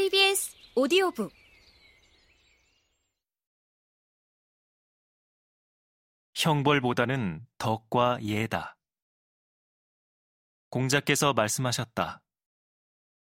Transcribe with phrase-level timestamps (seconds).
[0.00, 1.30] KBS 오디오북
[6.34, 8.78] 형벌보다는 덕과 예다.
[10.70, 12.22] 공자께서 말씀하셨다.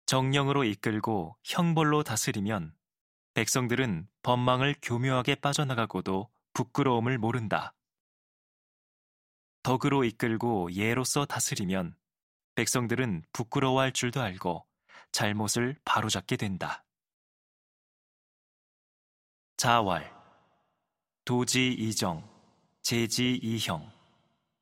[0.05, 2.73] 정령으로 이끌고 형벌로 다스리면
[3.33, 7.75] 백성들은 법망을 교묘하게 빠져나가고도 부끄러움을 모른다.
[9.63, 11.97] 덕으로 이끌고 예로서 다스리면
[12.55, 14.65] 백성들은 부끄러워할 줄도 알고
[15.13, 16.83] 잘못을 바로잡게 된다.
[19.55, 20.11] 자왈,
[21.23, 22.27] 도지 이정,
[22.81, 23.89] 제지 이형,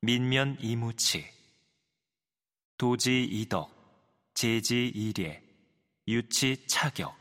[0.02, 1.26] 민면 이무치,
[2.77, 3.72] 도지 이덕,
[4.34, 5.41] 제지 이례,
[6.08, 7.16] 유치 차격.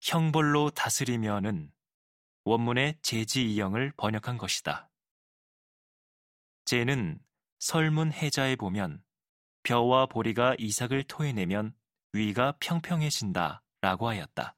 [0.00, 1.70] 형벌로 다스리면은
[2.44, 4.88] 원문의 제지 이형을 번역한 것이다.
[6.64, 7.20] 제는
[7.58, 9.04] 설문 해자에 보면
[9.62, 11.74] 벼와 보리가 이삭을 토해내면
[12.12, 14.56] 위가 평평해진다 라고 하였다.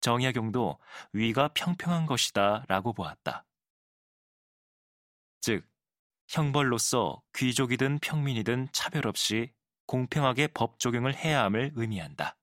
[0.00, 0.78] 정약용도
[1.12, 3.44] 위가 평평한 것이다 라고 보았다.
[5.40, 5.66] 즉,
[6.28, 9.52] 형벌로서 귀족이든 평민이든 차별 없이
[9.86, 12.36] 공평하게 법 적용을 해야 함을 의미한다.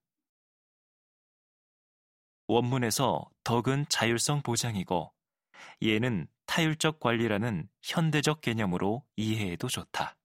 [2.48, 5.12] 원문에서 덕은 자율성 보장이고
[5.82, 10.16] 예는 타율적 관리라는 현대적 개념으로 이해해도 좋다.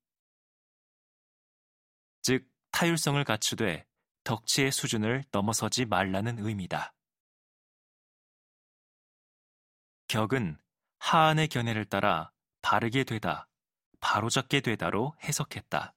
[2.21, 3.85] 즉, 타율성을 갖추되
[4.23, 6.93] 덕치의 수준을 넘어서지 말라는 의미다.
[10.07, 10.59] 격은
[10.99, 13.47] 하안의 견해를 따라 바르게 되다,
[13.99, 15.95] 바로잡게 되다로 해석했다.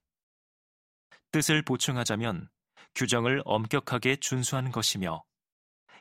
[1.32, 2.48] 뜻을 보충하자면
[2.94, 5.24] 규정을 엄격하게 준수하는 것이며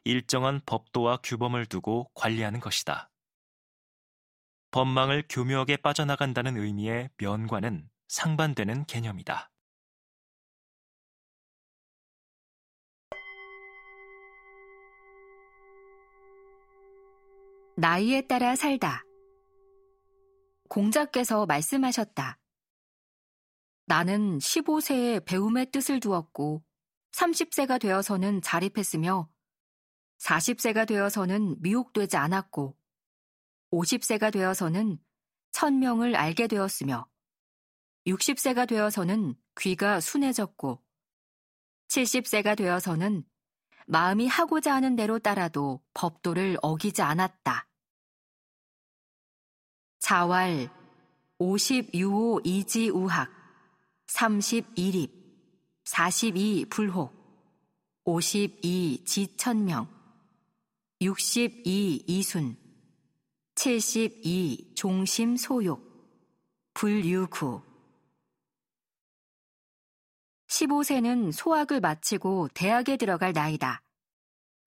[0.03, 3.09] 일정한 법도와 규범을 두고 관리하는 것이다.
[4.71, 9.52] 법망을 교묘하게 빠져나간다는 의미의 면과는 상반되는 개념이다.
[17.83, 19.03] 나이에 따라 살다.
[20.69, 22.39] 공자께서 말씀하셨다.
[23.87, 26.63] 나는 15세에 배움의 뜻을 두었고,
[27.11, 29.29] 30세가 되어서는 자립했으며,
[30.19, 32.77] 40세가 되어서는 미혹되지 않았고,
[33.71, 34.97] 50세가 되어서는
[35.51, 37.05] 천명을 알게 되었으며,
[38.07, 40.81] 60세가 되어서는 귀가 순해졌고,
[41.89, 43.25] 70세가 되어서는
[43.87, 47.67] 마음이 하고자 하는 대로 따라도 법도를 어기지 않았다.
[50.03, 50.69] 자왈
[51.39, 53.29] 50유호 이지우학
[54.07, 55.09] 31입
[55.85, 57.13] 42 불혹
[58.03, 59.87] 52 지천명
[60.99, 62.57] 62 이순
[63.55, 65.81] 72 종심 소욕
[66.73, 67.61] 불유구
[70.47, 73.81] 15세는 소학을 마치고 대학에 들어갈 나이다.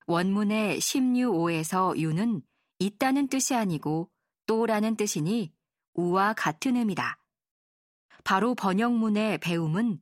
[0.07, 2.41] 원문의 16오에서 유는
[2.79, 4.11] 있다는 뜻이 아니고
[4.47, 5.53] 또라는 뜻이니
[5.95, 7.19] 우와 같은 의미다.
[8.25, 10.01] 바로 번역문의 배움은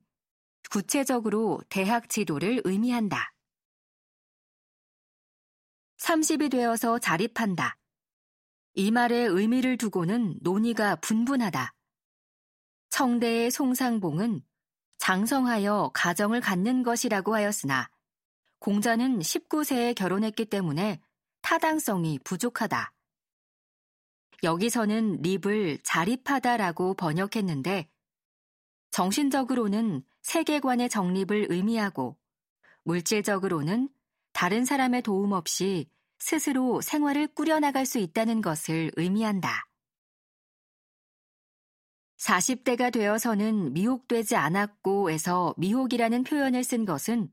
[0.69, 3.33] 구체적으로 대학 지도를 의미한다.
[5.97, 7.77] 30이 되어서 자립한다.
[8.73, 11.73] 이 말의 의미를 두고는 논의가 분분하다.
[12.89, 14.41] 청대의 송상봉은
[14.97, 17.89] 장성하여 가정을 갖는 것이라고 하였으나
[18.59, 20.99] 공자는 19세에 결혼했기 때문에
[21.41, 22.94] 타당성이 부족하다.
[24.43, 27.89] 여기서는 립을 자립하다라고 번역했는데
[28.91, 32.17] 정신적으로는 세계관의 정립을 의미하고
[32.83, 33.89] 물질적으로는
[34.33, 39.67] 다른 사람의 도움 없이 스스로 생활을 꾸려나갈 수 있다는 것을 의미한다.
[42.17, 47.29] 40대가 되어서는 미혹되지 않았고에서 미혹이라는 표현을 쓴 것은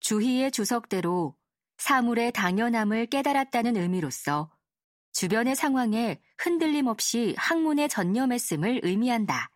[0.00, 1.36] 주희의 주석대로
[1.76, 4.50] 사물의 당연함을 깨달았다는 의미로서
[5.18, 9.50] 주변의 상황에 흔들림 없이 학문에 전념했음을 의미한다.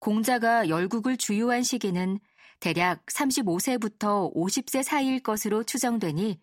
[0.00, 2.18] 공자가 열국을 주요한 시기는
[2.60, 6.38] 대략 35세부터 50세 사이일 것으로 추정되니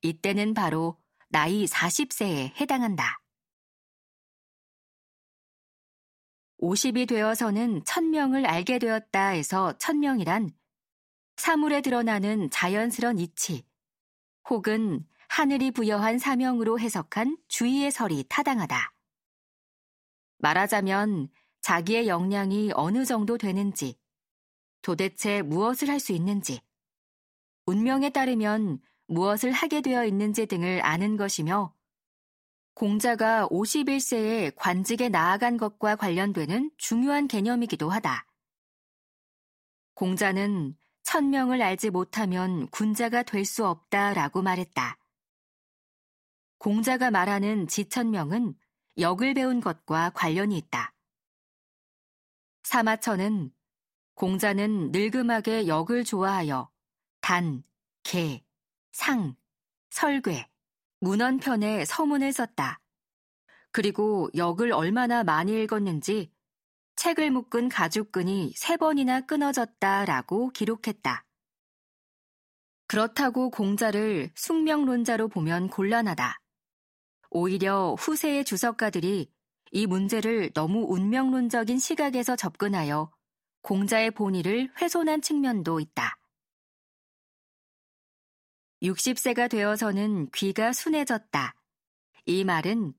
[0.00, 3.20] 이때는 바로 나이 40세에 해당한다.
[6.62, 10.48] 50이 되어서는 천명을 알게 되었다 해서 천명이란
[11.36, 13.66] 사물에 드러나는 자연스런 이치
[14.48, 18.92] 혹은 하늘이 부여한 사명으로 해석한 주의의 설이 타당하다.
[20.38, 21.28] 말하자면
[21.60, 23.98] 자기의 역량이 어느 정도 되는지,
[24.80, 26.60] 도대체 무엇을 할 수 있는지,
[27.66, 31.74] 운명에 따르면 무엇을 하게 되어 있는지 등을 아는 것이며
[32.74, 38.24] 공자가 51세에 관직에 나아간 것과 관련되는 중요한 개념이기도 하다.
[39.94, 44.96] 공자는 천명을 알지 못하면 군자가 될 수 없다라고 말했다.
[46.64, 48.54] 공자가 말하는 지천명은
[48.96, 50.94] 역을 배운 것과 관련이 있다.
[52.62, 53.52] 사마천은
[54.14, 56.70] 공자는 늙음하게 역을 좋아하여
[57.20, 57.62] 단,
[58.02, 58.42] 개,
[58.92, 59.36] 상,
[59.90, 60.48] 설괴,
[61.00, 62.80] 문헌편에 서문을 썼다.
[63.70, 66.32] 그리고 역을 얼마나 많이 읽었는지
[66.96, 71.26] 책을 묶은 가죽끈이 세 번이나 끊어졌다라고 기록했다.
[72.86, 76.40] 그렇다고 공자를 숙명론자로 보면 곤란하다.
[77.36, 79.28] 오히려 후세의 주석가들이
[79.72, 83.10] 이 문제를 너무 운명론적인 시각에서 접근하여
[83.60, 86.16] 공자의 본의를 훼손한 측면도 있다.
[88.82, 91.56] 60세가 되어서는 귀가 순해졌다.
[92.26, 92.94] 이 말은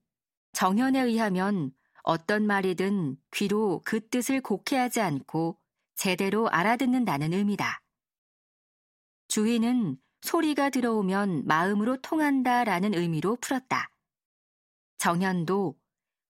[0.52, 1.72] 정현에 의하면
[2.04, 5.58] 어떤 말이든 귀로 그 뜻을 곡해하지 않고
[5.96, 7.82] 제대로 알아듣는다는 의미다.
[9.30, 13.95] 주인은 소리가 들어오면 마음으로 통한다라는 의미로 풀었다.
[14.98, 15.80] 정현도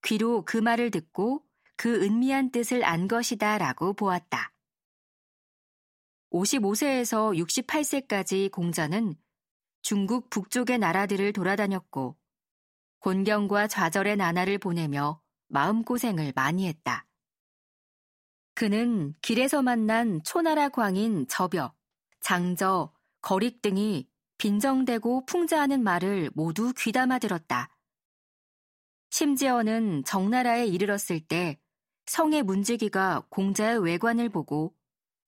[0.04, 1.44] 귀로 그 말을 듣고
[1.76, 4.52] 그 은미한 뜻을 안 것이다 라고 보았다.
[6.30, 9.14] 55세에서 68세까지 공자는
[9.82, 12.16] 중국 북쪽의 나라들을 돌아다녔고
[13.00, 17.06] 곤경과 좌절의 나날을 보내며 마음고생을 많이 했다.
[18.54, 21.76] 그는 길에서 만난 초나라 광인 저벽,
[22.20, 24.08] 장저, 거릭 등이
[24.38, 27.73] 빈정대고 풍자하는 말을 모두 귀담아 들었다.
[29.14, 31.56] 심지어는 정나라에 이르렀을 때
[32.06, 34.74] 성의 문지기가 공자의 외관을 보고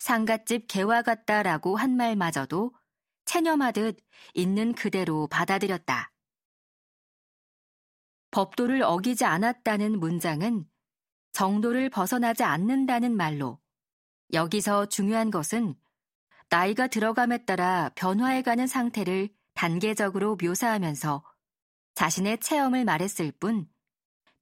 [0.00, 2.72] 상갓집 개와 같다라고 한 말마저도
[3.26, 3.96] 체념하듯
[4.34, 6.12] 있는 그대로 받아들였다.
[8.32, 10.68] 법도를 어기지 않았다는 문장은
[11.30, 13.60] 정도를 벗어나지 않는다는 말로
[14.32, 15.76] 여기서 중요한 것은
[16.48, 21.22] 나이가 들어감에 따라 변화해가는 상태를 단계적으로 묘사하면서
[21.94, 23.68] 자신의 체험을 말했을 뿐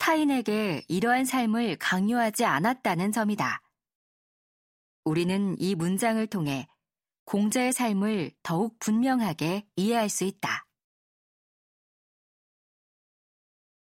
[0.05, 3.63] 타인에게 이러한 삶을 강요하지 않았다는 점이다.
[5.03, 6.69] 우리는 이 문장을 통해
[7.25, 10.67] 공자의 삶을 더욱 분명하게 이해할 수 있다.